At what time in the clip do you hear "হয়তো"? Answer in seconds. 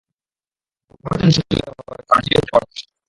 1.67-2.03